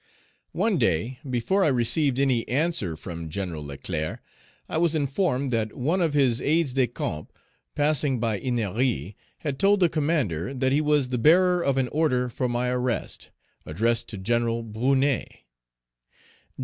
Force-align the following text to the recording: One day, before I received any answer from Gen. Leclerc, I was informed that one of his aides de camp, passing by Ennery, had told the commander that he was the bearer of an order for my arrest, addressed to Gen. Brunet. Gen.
One 0.53 0.79
day, 0.79 1.19
before 1.29 1.63
I 1.63 1.67
received 1.67 2.19
any 2.19 2.47
answer 2.47 2.97
from 2.97 3.29
Gen. 3.29 3.55
Leclerc, 3.55 4.19
I 4.67 4.79
was 4.79 4.95
informed 4.95 5.51
that 5.53 5.75
one 5.75 6.01
of 6.01 6.15
his 6.15 6.41
aides 6.41 6.73
de 6.73 6.87
camp, 6.87 7.31
passing 7.75 8.19
by 8.19 8.39
Ennery, 8.39 9.15
had 9.41 9.59
told 9.59 9.79
the 9.79 9.89
commander 9.89 10.55
that 10.55 10.71
he 10.71 10.81
was 10.81 11.09
the 11.09 11.19
bearer 11.19 11.63
of 11.63 11.77
an 11.77 11.87
order 11.89 12.29
for 12.29 12.49
my 12.49 12.69
arrest, 12.69 13.29
addressed 13.63 14.09
to 14.09 14.17
Gen. 14.17 14.71
Brunet. 14.71 15.27
Gen. 15.31 15.39